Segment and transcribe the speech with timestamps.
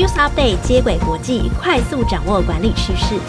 [0.00, 3.20] News Update 接轨国际，快速掌握管理趋势。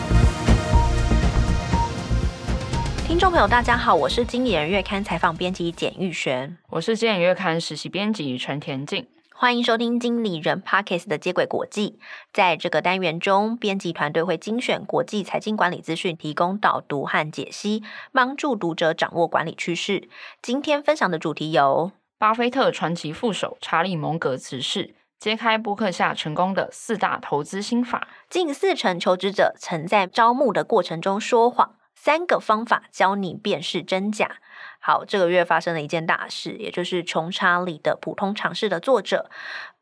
[3.05, 9.05] 听众朋友，大家好，我是经理人月刊采访编辑简玉璇，我是经理人月刊实习编辑陈田静。
[9.35, 11.99] 欢迎收听经理人 Podcast 的接轨国际。
[12.31, 17.83] 在这个单元中，编辑团队会精选国际财经管理资讯，提供导读和解析，
[18.13, 20.07] 帮助读者掌握管理趋势。
[20.41, 28.07] 今天分享的主题有：巴菲特传奇副手查理蒙格辞世，揭开波克夏成功的四大投资心法。
[28.27, 34.37] 近四成求职者曾在招募的过程中说谎，三个方法教你辨识真假。
[34.79, 39.29] 好，这个月发生了一件大事，也就是《穷查理的普通常识》的作者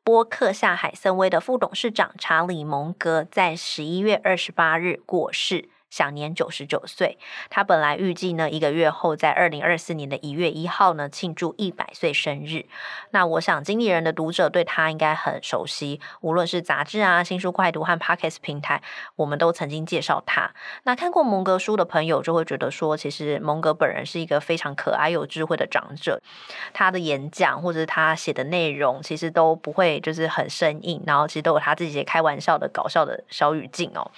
[0.04, 5.70] 波克夏海森威的副董事长查理蒙格在十一月二十八日过世。
[5.90, 7.18] 享年九十九岁。
[7.50, 12.66] 他本来预计呢，一个月后，在二零二四年的一月一号呢，庆祝一百岁生日。
[13.12, 18.82] 那我想，经理人的读者对他应该很熟悉，无论是杂志啊、新书快读和 Podcast 平台，
[19.16, 20.52] 我们都曾经介绍他。
[20.84, 26.22] 那看过蒙格书的朋友就会觉得说，其实蒙格本人是一个非常可爱、有智慧的长者。
[26.74, 34.12] 他的演讲或者他写的内容，其实都不会就是很生硬，然后其实都有他自己开玩笑的搞笑的小语境哦。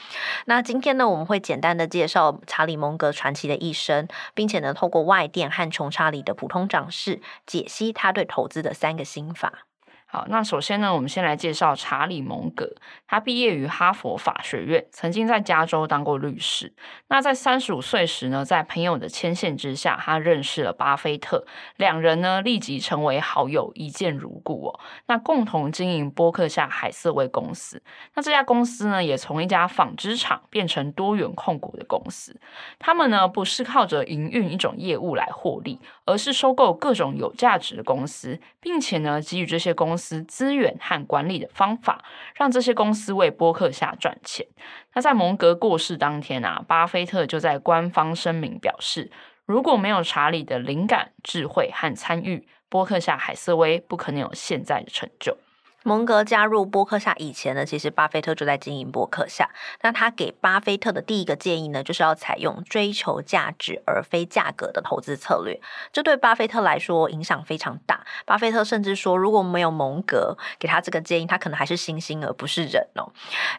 [0.46, 9.68] 那今天呢，我们会简简单的介绍查理蒙格传奇的一生，并且呢，透过外电和穷查理的普通涨势解析他对投资的三个心法。
[10.14, 12.70] 好，那首先呢，我们先来介绍查理蒙格。
[13.08, 16.74] 他毕业于哈佛法学院，曾经在加州当过律师。
[17.08, 21.46] 那在三十五岁时呢，在朋友的牵线之下，他认识了巴菲特，
[21.78, 24.80] 两人呢立即成为好友，一见如故哦。
[25.08, 27.82] 那共同经营波克夏海瑟威公司。
[28.16, 32.38] 那这家公司呢，也从一家纺织厂变成多元控股的公司。
[32.80, 40.01] 他们呢，不是靠着营运一种业务来获利，而是收购各种有价值的公司，并且呢，给予这些公司。
[40.02, 42.04] 资资源和管理的方法，
[42.36, 44.46] 让这些公司为波克夏赚钱。
[44.94, 49.12] 那在蒙格过世当天啊，巴菲特就在官方声明表示，
[49.46, 55.38] 如果没有查理的灵感、智慧和参与，波克夏海瑟威不可能有现在的成就。
[55.84, 59.50] 蒙格加入波克夏以前呢，其实巴菲特就在经营波克夏。
[59.82, 65.60] 那他给巴菲特的第一个建议呢，就是要采用追求价值而非价格的投资策略。
[65.92, 68.06] 这对巴菲特来说影响非常大。
[68.26, 73.12] 巴菲特甚至说，如果没有蒙格给他这个建议，他可能还是猩猩而不是人哦。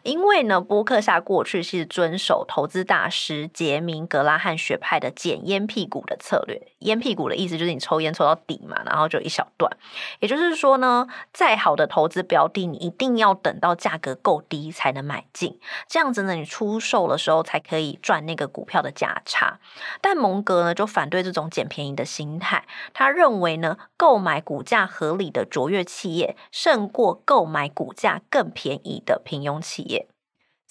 [0.03, 6.61] 因为呢，波克夏过去是遵守投资大师杰明格拉汉学派的捡烟屁股的策略。
[6.79, 9.71] 烟屁股的意思就是你抽烟抽到底嘛，然后就一小段。
[10.19, 19.59] 也就是说呢，再好的投资标的，你一定要等到价格够低才能买进，这样子呢，你出售的时候才可以赚那个股票的价差。
[19.99, 30.07] 但蒙格呢就反对这种捡便宜的心态，他认为呢，购买股价合理的卓越企业，胜过购买股价更便宜的平庸企业。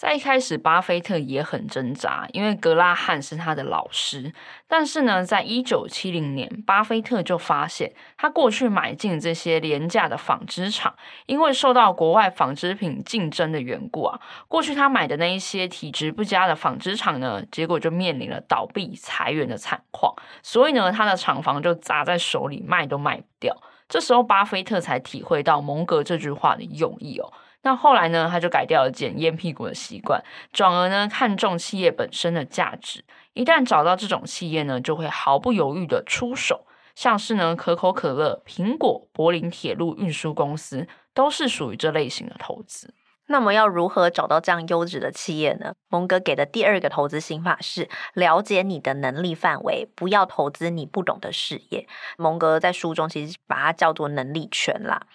[0.02, 4.32] 在一开始，巴菲特也很挣扎，因为格拉汉是他的老师。
[4.66, 10.92] 但是呢，在一九七零年，巴菲特就发现，他过去买进这些廉价的纺织厂，
[11.26, 20.12] 因为受到国外纺织品竞争的缘故啊，过去他买的那一些体质不佳的纺织厂呢，结果就面临了倒闭、裁员的惨况。
[20.42, 23.56] 所以呢，他的厂房就砸在手里，卖都卖不掉。
[23.88, 27.32] 这时候，巴菲特才体会到蒙格这句话的用意哦。
[27.62, 33.04] 那后来呢，他就改掉了捡烟屁股的习惯，转而呢看重企业本身的价值。
[33.34, 36.66] 一旦找到这种企业呢，就会毫不犹豫的出手。
[36.94, 42.92] 像是呢可口可乐、苹果、柏林铁路运输公司，都是属于这类型的投资。
[43.32, 45.72] 那么要如何找到这样优质的企业呢？
[45.88, 51.88] 蒙格给的第二个投资心法是了解你的能力范围，不要投资你不懂的事业。
[52.18, 55.06] 蒙格在书中其实把它叫做能力圈啦。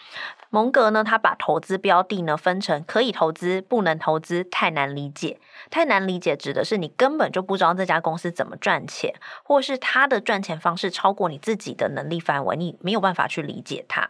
[0.50, 5.40] 蒙格呢，他把投资标的呢分成可以投资、不能投资、太难理解。
[5.70, 9.14] 太难理解指的是你根本就不知道这家公司怎么赚钱，
[9.44, 14.10] 或是他的赚钱方式超过你自己的能力范围，你没有办法去理解它。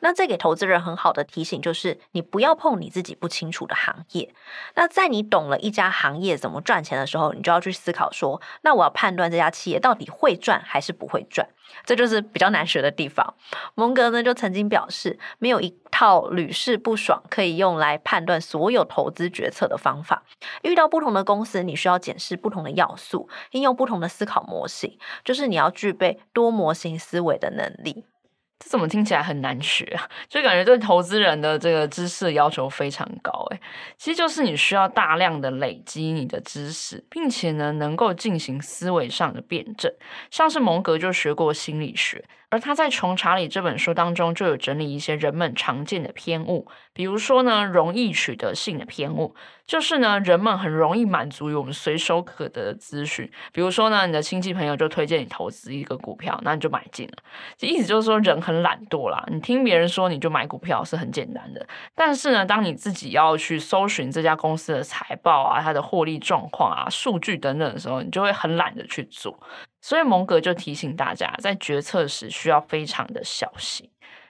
[0.00, 4.34] 那这给投资人很好的提醒就是，你不要碰你自己不清清楚的行业。
[4.74, 11.48] 那在你懂了一家行业怎么赚钱的时候，你就要去思考说，那我要判断这家企业到底会赚还是不会赚。
[11.84, 13.34] 这就是比较难学的地方。
[13.74, 20.22] 蒙格呢就曾经表示，没有一套屡试不爽可以用来判断所有投资决策的方法。
[20.62, 28.04] 遇到不同的公司，你需要检视不同的要素，应用不同的思考模型，就是你要具备多模型思维的能力。
[28.68, 30.08] 怎么听起来很难学啊？
[30.28, 33.60] 就感觉对投资人的这个知识要求非常高诶。
[33.96, 39.92] 其实就是你需要大量的累积你的知识，并且呢能够进行思维上的辩证。
[40.30, 42.24] 像是蒙格就学过心理学。
[42.48, 49.34] 而他在《穷查理》这本书当中就有整理一些人们常见的偏误，比如说呢，容易取得性的偏误，
[49.66, 57.14] 就是呢，人们很容易满足于我们随手可得的资讯，比如说呢，你的亲戚朋友就推荐你投资一个股票，那你就买进了，
[57.58, 69.38] 这意思就是说人很懒惰啦，你听别人说你就买股票是很简单的，但是呢，当你自己要去搜寻这家公司的财报啊、它的获利状况啊、数据等等的时候，你就会很懒得去做。
[69.80, 73.88] 所以蒙格就提醒大家，在决策时需要非常的小心。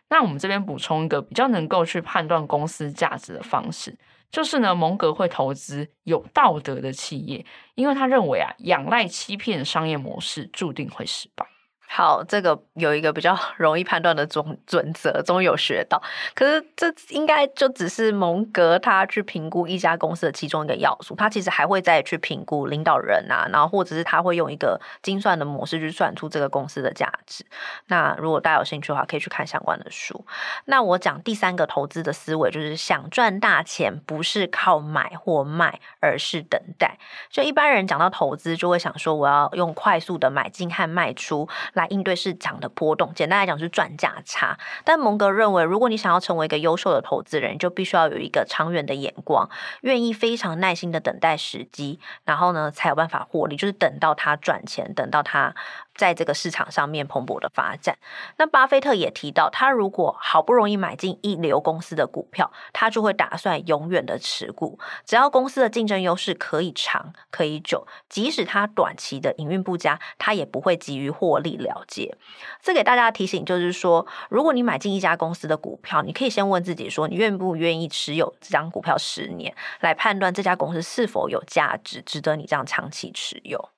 [0.08, 3.98] 那我们这边补充一个比较能够去判断公司价值的方式，
[4.30, 7.44] 就是呢，蒙格会投资有道德的企业，
[7.74, 11.44] 因为他认为啊，仰赖欺骗商业模式注定会失败。
[11.88, 16.02] 好，这个有一个比较 容易判断的准准则，终于有学到。
[16.34, 27.46] 可是这应该就只是蒙格他去评估一家公司的其中一个要素，他其实还会再去评估领导人啊，然后或者是他会用一个精算的模式去算出这个公司的价值。
[27.86, 30.26] 那如果大家有兴趣的话，可以去看相关的书。
[30.66, 36.98] 那我讲第三个投资的思维，就是想赚大钱，不是靠买或卖，而是等待。
[37.30, 41.48] 就一般人讲到投资，就会想说我要用快速的买进和卖出。
[41.76, 44.58] 来应对市场的波动，简单来讲是赚价差。
[44.84, 49.48] 但蒙格认为，如果你想要成为一个优秀的投资人，就必须要有一个长远的眼光，
[49.82, 53.56] 愿意非常耐心的等待时机，然后呢，才有办法获利。
[53.56, 55.54] 就是等到他赚钱，等到他。
[55.96, 57.96] 在这个市场上面蓬勃的发展，
[58.36, 72.16] 那巴菲特也提到，他如果好不容易买进一流公司的股票，他就会打算永远的持股，只要公司的竞争优势可以长可以久，即使它短期的营运不佳，他也不会急于获利了结。
[72.62, 83.70] 这给大家提醒就是说，如果你买进一家公司的股票，你可以先问自己说，你愿不愿意持有这张股票十年，来判断这家公司是否有价值，值得你这样长期持有。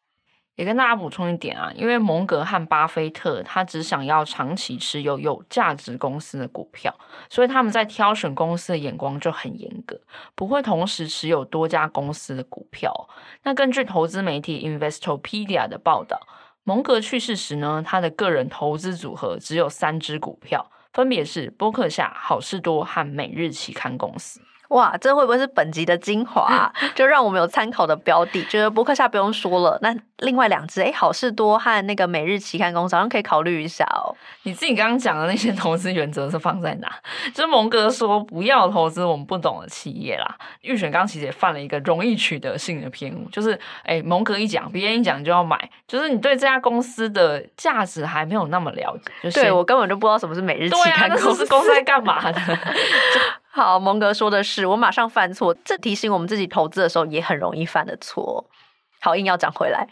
[0.59, 6.93] 也跟大家补充一点啊，因为蒙格和巴菲特他只想要长期持有有价值公司的股票，
[7.31, 10.01] 所以他们在挑选公司的眼光就很严格，
[10.35, 13.09] 不会同时持有多家公司的股票。
[13.45, 16.19] 那根据投资媒体 Investopedia 的报道，
[16.65, 24.41] 蒙格去世时呢，他的个人投资组合只有三只股票，分别是波克夏、好事多和每日期刊公司。
[24.69, 26.73] 哇，这会不会是本集的精华啊？
[26.95, 28.45] 就让我们有参考的标的。
[28.45, 34.15] 觉得博客下不用说了，那另外两只，哎，好事多和那个每日期刊公司，好像可以考虑一下哦。
[34.43, 36.93] 你自己刚刚讲的那些投资原则是放在哪？
[37.35, 40.37] 就是蒙哥说不要投资我们不懂的企业啦。
[40.61, 49.11] 玉璇刚其实也犯了一个容易取得性的偏误，就是哎，蒙哥一讲，别人一讲就要买，就是你对这家公司的价值还没有那么了解。
[49.23, 52.39] 就是、对我根本就不知道什么是每日期刊公司，啊、公司在干嘛的？
[53.51, 58.49] 好，蒙哥说的是，我马上犯错，这提醒我们自己投资的时候也很容易犯的错。
[59.01, 59.89] 好，硬要讲回来。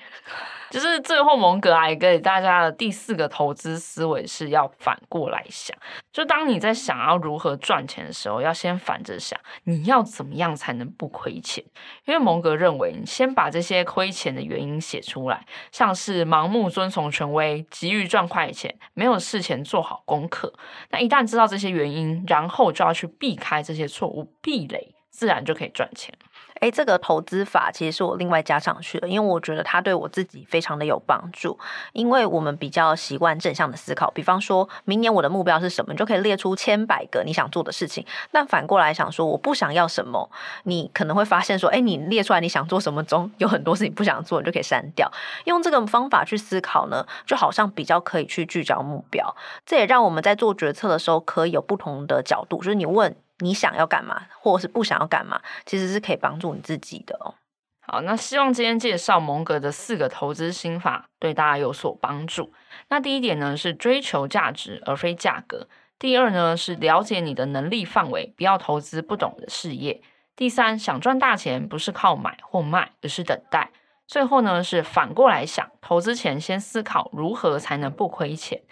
[0.70, 5.76] 就是最后蒙格还给大家的第四个投资思维是要反过来想，
[6.12, 11.64] 就当你在想要如何赚钱的时候，要先反着想，你要怎么样才能不亏钱？
[12.04, 20.52] 因为蒙格认为，你先把这些亏钱的原因写出来，像是盲目遵从权威、急于赚快钱、没有事前做好功课，
[20.90, 26.12] 那一旦知道这些原因，然后就要去避开这些错误，避雷，自然就可以赚钱。
[26.60, 31.58] 诶，这个投资法其实是我另外加上去的，因为我觉得它对我自己非常的有帮助。
[31.92, 38.04] 因为我们比较习惯正向的思考，比方说明年我的目标是什么，你就可以列出千百个你想做的事情。
[38.32, 40.30] 但反过来想说，我不想要什么，
[40.64, 45.10] 你可能会发现说，诶，你列出来你想做什么中有很多事情不想做，你就可以删掉。
[45.44, 49.36] 用这个方法去思考呢，就好像比较可以去聚焦目标。
[49.64, 53.14] 这也让我们在做决策的时候可以有不同的角度，就是你问。
[53.38, 57.34] 你想要干嘛，或者是不想要干嘛，其实是可以帮助你自己的哦。
[57.80, 62.52] 好，那希望今天介绍蒙格的四个投资心法对大家有所帮助。
[62.88, 70.02] 那第一点呢是追求价值而非价格；第二呢是了解你的能力范围，不要投资不懂的事业；
[70.34, 73.70] 第三，想赚大钱不是靠买或卖，而是等待；
[74.08, 78.62] 最后呢是反过来想，投资前先思考如何才能不亏钱。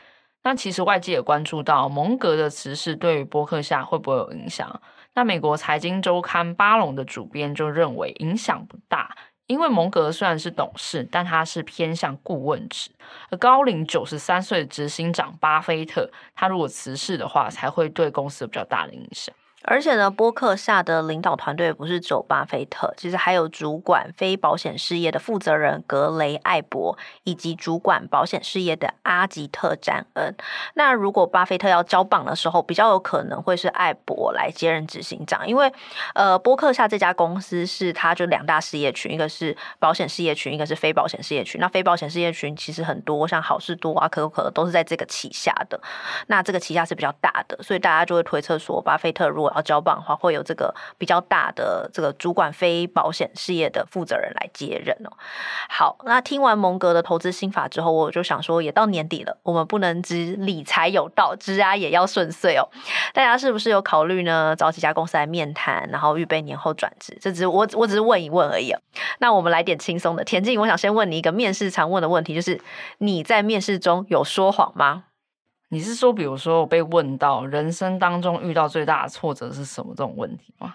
[0.44, 4.80] 那其实外界也关注到蒙格的辞世对于波克夏会不会有影响？
[5.14, 12.90] 那美国财经周刊巴龙的主编就认为影响不大，因为蒙格虽然是董事，但他是偏向顾问职，
[13.30, 19.34] 而高龄九十三岁的执行长巴菲特，他如果辞世的话，才会对公司有比较大的影响。
[19.64, 30.34] 而且呢，波克夏的领导团队不是只有巴菲特，其实还有主管非保险事业的负责人格雷艾伯，以及主管保险事业的阿吉特詹恩。
[30.74, 35.72] 那如果巴菲特要交棒的时候，比较有可能会是艾伯来接任执行长，因为
[36.14, 41.60] 呃，波克夏这家公司是他就两大事业群，一个是保险事业群，一个是非保险事业群。
[41.60, 45.80] 那非保险事业群其实很多，像好事多啊、可口可乐都是在这个旗下的。
[46.26, 55.12] 那这个旗下是比较大的，所以大家就会推测说，巴菲特如果要交棒的话，会有这个比较大的这个主管非保险事业的负责人来接任哦。
[55.68, 62.68] 好，那听完蒙格的投资心法之后，我就想说，也到年底了，我们不能只理财有道，职啊也要顺遂哦。
[63.12, 64.54] 大家是不是有考虑呢？
[64.56, 67.16] 找几家公司来面谈，然后预备年后转职？
[67.20, 68.80] 这只是我我只是问一问而已哦。
[69.18, 72.60] 那我们来点轻松的，田静，我想先问你一个面试常问的问题，就是
[72.98, 75.04] 你在面试中有说谎吗？
[75.68, 80.74] 你是说，比如说我被问到人生当中遇到最大的挫折是什么这种问题吗？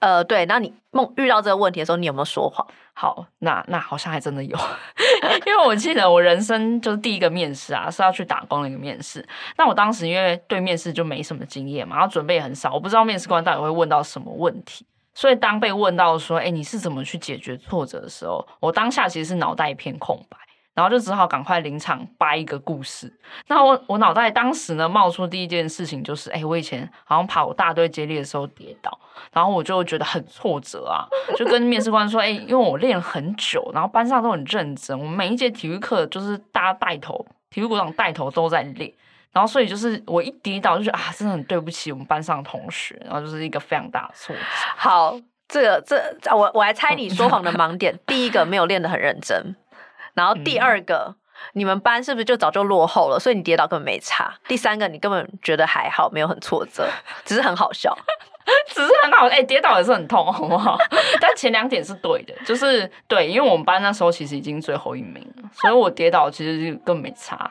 [0.00, 0.44] 呃，对。
[0.46, 2.66] 那你梦遇到这个问题的时候，你有没有说谎？
[2.92, 4.58] 好，那那好像还真的有，
[5.46, 9.26] 因为我记得我人生就是第一个面试啊，是要去打工的一个面试。
[9.56, 14.84] 那我当时因为对面试就没什么经验嘛，然后准备很少，我不知道面试官到底会问到什么问题。
[15.14, 20.36] 所以当被问到说，哎，你是怎么去解决挫折的时候，我当下其实是脑袋一片空白。
[20.74, 23.12] 然后就只好赶快临场掰一个故事。
[23.48, 28.98] 那我我脑袋当时呢冒出第一件事情就是，哎，我以前好像跑大队接力的时候跌倒，
[29.32, 38.90] 然后我就觉得很挫折啊，就跟面试官说，哎，因为我练了很久，然后班上都很认真，我们每一节体育课就是大家带头，体育股长带头都在练，
[39.32, 44.42] 然后所以就是我一跌倒就觉得啊，真的很对不起我们班上的同学，然后就是一个非常大的挫折。
[44.76, 45.96] 好，这个这
[46.34, 49.54] 我我来猜你说谎的盲点， 第一个没有练得很认真。
[50.14, 51.16] 然后第二个，嗯、
[51.54, 53.18] 你们班是不是就早就落后了？
[53.18, 54.34] 所以你跌倒根本没差。
[54.46, 56.88] 第三个，你根本觉得还好，没有很挫折，
[57.24, 57.96] 只是很好笑。
[58.68, 60.76] 只是很好，哎、跌倒也是很痛， 好不好？
[61.20, 67.50] 但前两点是对的，就是对，因为我们班那时候其实已经最后一名了，所以我跌倒其实就更没差。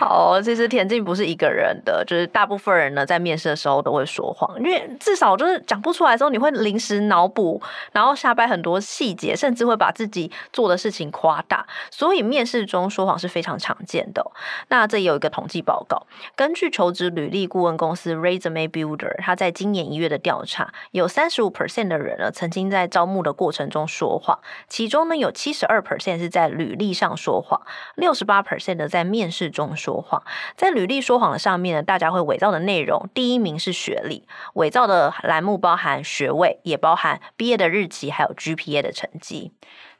[0.00, 7.60] 好，其实田静不是一个人的，就是大部分人呢在面试的时候都会说谎，因为至少就是讲不出来的时候，你会临时脑补，
[7.92, 14.24] 然后瞎掰很多细节，甚至会把自己做的事情夸大，所以面试中说谎是非常常见的。
[14.68, 27.62] 那这有一个统计报告，根据求职履历顾问公司 Resume Builder，他在今年一月的调查，有三十五 percent 的人呢曾经在招募的过程中说谎，其中呢有七十二 percent 是在履历上说谎，
[27.94, 30.22] 六十八 percent 的在面试中说谎。
[30.54, 39.52] 在履历说谎的上面呢，大家会伪造的内容，第一名是学历，伪造的栏目包含学位，也包含毕业的日期，还有 GPA 的成绩。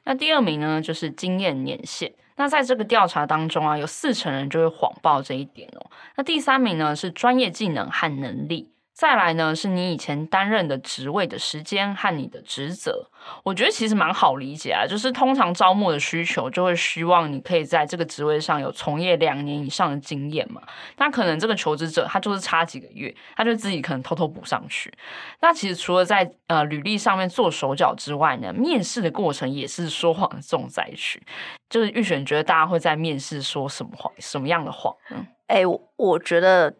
[0.03, 2.13] 那第二名呢，就是经验年限。
[2.35, 5.89] 那在这个调查当中啊，有四成人就会谎报这一点哦。
[6.15, 8.71] 那第三名呢，是专业技能和能力。
[8.99, 13.09] 再来呢，是你以前担任的职位的时间和你的职责，
[13.45, 14.85] 我觉得其实蛮好理解啊。
[14.85, 20.61] 就是通常招募的需求就会希望你可以在这个职位上有从业两年以上的经验嘛。
[20.97, 24.93] 那可能这个求职者他就是差几个月，他就自己可能偷偷补上去。
[25.39, 31.23] 那其实除了在呃履历上面做手脚之外呢，面试的过程也是说谎的重灾区。
[31.69, 34.93] 就是预选觉得大家会在面试说什么谎，什么样的谎？
[35.11, 35.61] 嗯，哎，
[35.95, 36.75] 我觉得。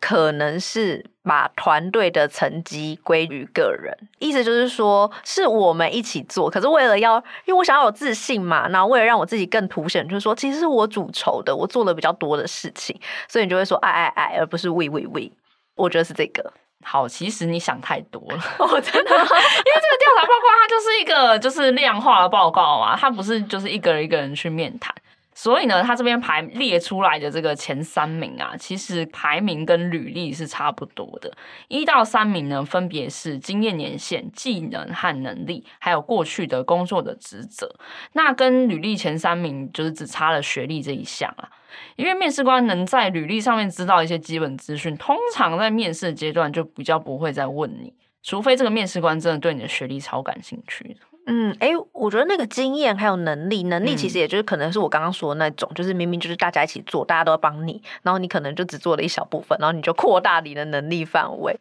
[0.00, 15.30] 可能是把团队的成绩归于个人，意思就是说是我们一起做，可是为了要，因为我想要有自信嘛，然后为了让我自己更凸显，就是说其实是我主筹的，我做了比较多的事情，所以你就会说爱爱爱，而不是 we we we。
[15.76, 16.52] 我觉得是这个。
[16.82, 24.94] 好，其实你想太多了， 哦，真的， 因为这个调查报告它就是一个就是量化的报告嘛，它不是就是一个人一个人去面谈。
[25.42, 31.32] 所以呢，他这边排列出来的这个前三名啊，其实排名跟履历是差不多的。
[31.68, 37.74] 一到三名呢，分别是经验年限、技能和能力，还有过去的工作的职责。
[38.12, 41.48] 那跟履历前三名就是只差了学历这一项啊。
[41.96, 50.98] 因为面试官能在履历上面知道一些基本资讯，通常在面试阶段就比较不会再问你，除非这个面试官真的对你的学历超感兴趣。
[51.26, 61.60] 嗯，哎，我觉得那个经验还有能力，能力其实也就是可能是我刚刚说的那种，嗯、就是明明就是大家一起做，大家都要帮你，然后你可能就只做了一小部分，然后你就扩大你的能力范围。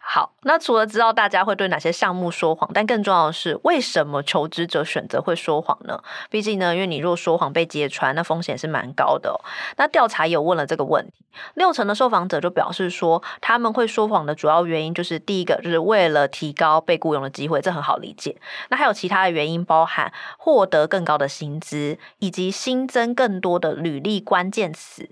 [0.00, 6.02] 好，那除了知道大家会对哪些项目说谎，但更重要的是，为什么求职者选择会说谎呢？
[6.28, 9.40] 毕竟呢，因为你若说谎被揭穿，那风险是蛮高的哦。
[9.76, 11.24] 那调查也有问了这个问题，
[11.54, 18.36] 六成的受访者就表示说，他们会说谎的主要原因就是第一个，就是为了提高被雇佣的机会，这很好理解。
[18.68, 18.87] 那还有。
[18.88, 25.08] 有其他的原因，包含获得更高的薪资，以及新增更多的履历关键词。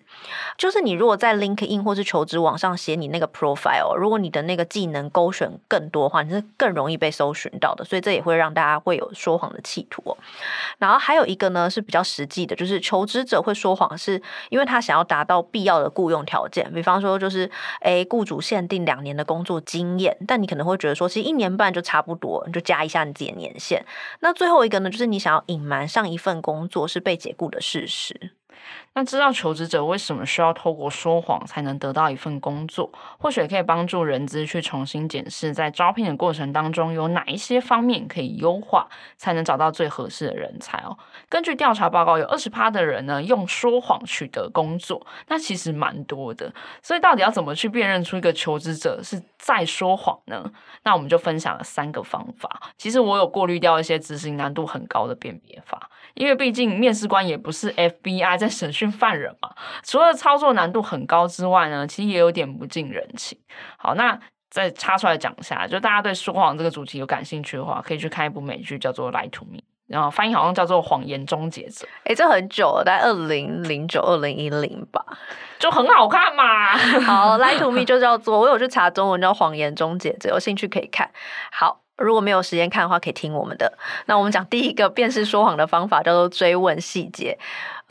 [0.58, 7.84] 就是你如果在 LinkedIn 或是求职网上写你那个 profile，如果你的那个技能勾选更多的话，你是更容易被搜寻到的。
[7.84, 10.16] 所以这也会让大家会有说谎的企图。
[10.78, 17.50] 然后还有一个呢是比较实际的，就是求职者会说谎，是因为他想要达到必要的雇佣条件，比方说就是
[17.82, 23.58] 诶，雇主限定两年的工作经验，但你可能会觉得说，其实一年半就差不多，你就加一下你自己的年
[24.20, 28.30] 那最后一个呢，就是你想要隐瞒上一份工作是被解雇的事实。
[28.94, 40.96] 那知道求职者为什么需要透过说谎才能得到一份工作，或许也可以帮助人资去重新检视，在招聘的过程当中有哪一些方面可以优化，才能找到最合适的人才哦。
[41.28, 46.50] 根据调查报告，有二十趴的人呢用说谎取得工作，那其实蛮多的。
[46.80, 50.50] 所以到底要怎么去辨认出一个求职者是在说谎呢？
[50.84, 52.72] 那我们就分享了三个方法。
[52.78, 58.90] 其实我有过滤掉一些执行难度很高的辨别法，因为毕竟面试官也不是 FBI 在审讯。
[58.96, 59.50] 犯人嘛，
[59.84, 63.38] 除了操作难度很高之外呢，其实也有点不近人情。
[63.76, 64.18] 好，那
[64.48, 69.58] 再插出来讲一下，就大家对说谎这个主题有感兴趣的话，可以去看一部美剧，叫做《Lie to Me》，
[69.88, 71.84] 然后翻译好像叫做《谎言终结者》。
[72.04, 75.04] 哎，这很久了，在二零零九、二零一零吧，
[75.58, 76.76] 就很好看嘛。
[76.76, 81.10] 好，《Lie to Me》 就叫做，我有去查中文叫《谎言终结者》，有兴趣可以看。
[81.50, 81.85] 好。
[81.96, 83.76] 如果没有时间看的话，可以听我们的。
[84.06, 87.38] 那我们讲第一个辨识说谎的方法叫做追问细节。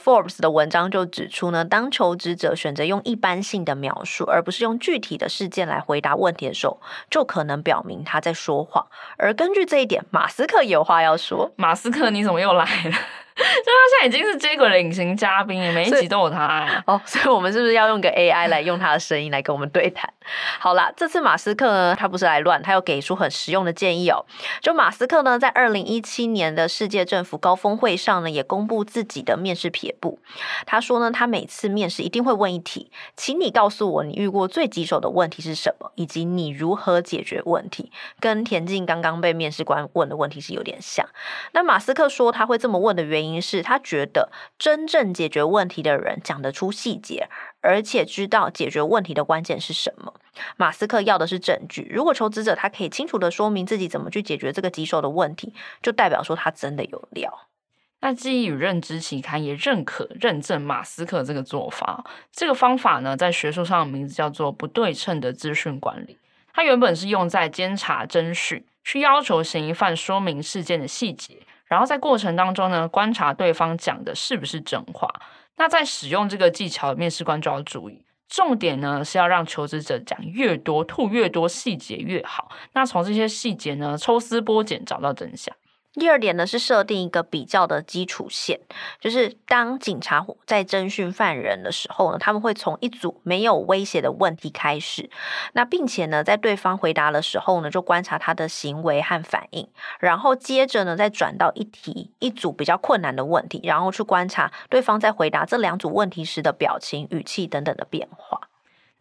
[0.04, 8.86] Forbes 的文章就指出呢，当求职者选择用一般性的描述，而不是用具体的事件来回答问题的时候，就可能表明他在说谎。
[9.18, 11.52] 而根据这一点，马斯克有话要说。
[11.56, 12.92] 马斯克，你怎么又来了？
[13.36, 16.84] 就他现在已经是接轨的隐形嘉宾，每一集都有他啊。
[16.88, 20.10] 哦，所以我们是不是要用个 AI 来用他的声音来跟我们对谈？
[20.60, 24.26] 好啦，这次马斯克呢，他不是来乱，他又给出很实用的建议哦。
[24.62, 30.18] 就马斯克呢，在二零一七年的世界政府高峰会上呢，也公布自己的面试撇步。
[30.66, 37.92] 他说呢，他每次面试一定会问一题，请你告诉我你遇过最棘手的问题是什么，以及你如何解决问题。
[38.22, 41.06] 跟田径刚刚被面试官问的问题是有点像。
[41.52, 43.25] 那马斯克说他会这么问的原因。
[43.26, 47.28] 原因是他觉得真正解决问题的人讲得出细节，
[47.62, 50.14] 而且知道解决问题的关键是什么。
[50.56, 51.90] 马斯克要的是证据。
[51.92, 57.48] 如果求职者他可以清楚地说明自己怎么去解决这个棘手的问题，就代表说他真的有料。
[58.02, 62.06] 那记忆与认知期刊也认可认证马斯克这个做法。
[62.32, 66.20] 这个方法呢，在学术上的名字叫做不对称的资讯管理。
[66.54, 71.40] 它原本是用在监察侦讯，去要求嫌疑犯说明事件的细节。
[71.76, 75.14] 然后在过程当中呢，观察对方讲的是不是真话。
[75.58, 82.50] 那在使用这个技巧面试官就要注意，重点呢是要让求职者讲越多、吐越多细节越好。
[82.72, 85.54] 那从这些细节呢，抽丝剥茧，找到真相。
[85.96, 88.60] 第二点呢，是设定一个比较的基础线，
[89.00, 95.10] 就是当警察在侦讯犯人的时候呢，他们会从一组没有威胁的问题开始，
[95.54, 99.68] 那并且呢，在对方回答的时候呢，就观察他的行为和反应，
[100.00, 108.42] 然后接着呢，再转到一题一组比较困难的问题，然后去观察对方在回答这两组问题时的表情、语气等等的变化。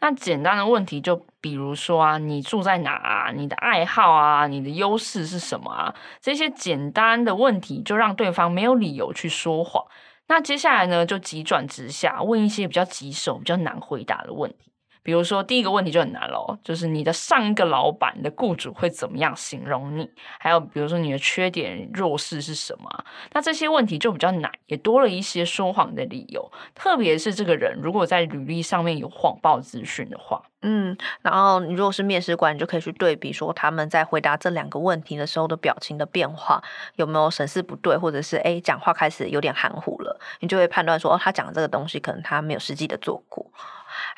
[0.04, 3.32] 那简单的问题，就比如说啊，你住在哪啊？
[3.34, 4.46] 你的爱好啊？
[4.46, 5.94] 你的优势是什么啊？
[6.20, 9.82] 这些简单的问题，就让对方没有理由去说谎。
[10.26, 14.73] 那接下来呢，就急转直下，问一些比较棘手、比较难回答的问题。
[15.04, 20.10] 比如说，第一个问题就很难喽，就是你的上一个老板、的雇主会怎么样形容你？
[20.38, 23.04] 还有，比如说你的缺点、弱势是什么？
[23.32, 26.50] 那这些问题就比较难，也多了一些说谎的理由。
[26.74, 36.62] 特别是这个人如果在履历上面有谎报资讯的话，嗯，然后你如果是面试官，你就可以去对比说他们在回答这两个问题的时候的表情的变化，
[36.96, 43.43] 有没有神色不对，或者是诶讲话开始有点含糊了，你就会判断说哦，他讲的这个东西可能他没有实际的做过。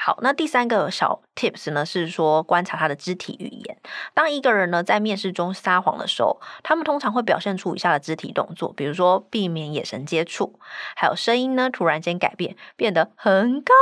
[0.07, 3.77] 好，那第三个小 tips 呢，是说观察他的肢体语言。
[4.14, 10.61] 当一个人呢在面试中撒谎的时候，他们通常会表现出以下的肢体动作，比如说避免眼神接触，
[10.95, 13.75] 还有声音呢突然间改变，变得很高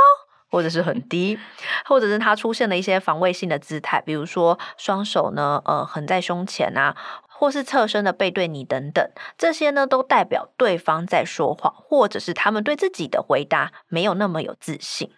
[0.49, 1.37] 或者是很低，
[1.85, 6.97] 或者是他出现了一些防卫性的姿态，比如说双手呢呃横在胸前啊，
[7.29, 9.07] 或是侧身的背对你等等，
[9.37, 15.11] 这些呢都代表对方在说谎，或者是他们对自己的回答没有那么有自信。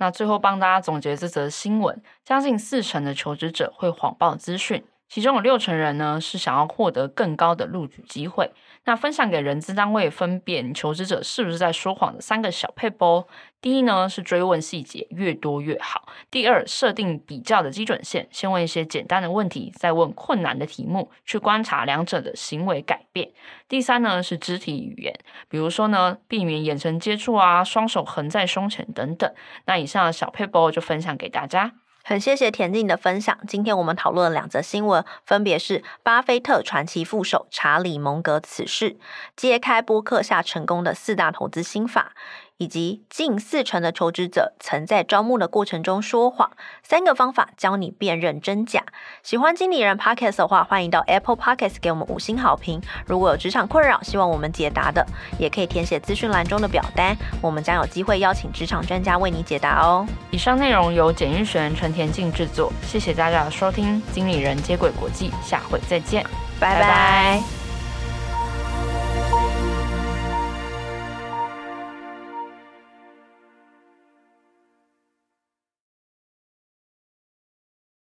[0.00, 8.50] 那最后帮大家总结这则新闻：将近四成的求职者会谎报资讯，其中有六成人呢是想要获得更高的录取机会。
[8.86, 13.24] 那分享给人资单位分辨求职者是不是在说谎的三个小撇步：
[13.60, 23.28] 第一呢是追问细节，越多越好；第二，设定比较的基准线，先问一些简单的问题，再问困难的题目，去观察两者的行为改变；
[23.68, 25.14] 第三呢是肢体语言，
[25.48, 29.32] 比如说呢避免眼神接触啊，双手横在胸前等等。
[29.66, 31.74] 那以上的小撇步就分享给大家。
[32.02, 33.38] 很谢谢田静的分享。
[33.46, 38.98] 今天我们讨论了两则新闻，分别是巴菲特传奇副手查理蒙格此事，
[39.36, 42.12] 揭开播客下成功的四大投资心法。
[42.60, 46.50] 以及近四成的求职者曾在招募的过程中说谎，
[46.82, 48.84] 三个方法教你辨认真假。
[49.22, 52.78] 喜欢经理人 Podcast 的话，欢迎到 Apple Podcast 给我们五星好评。
[53.06, 55.06] 如果有职场困扰，希望我们解答的，
[55.38, 60.06] 也可以填写资讯栏中的表单，我们将有机会邀请职场专家为你解答哦。
[60.30, 64.02] 以上内容由简钰璇、陈田静制作，谢谢大家的收听。
[64.12, 66.22] 经理人接轨国际，下回再见，
[66.60, 66.82] 拜拜。
[66.82, 67.59] 拜拜。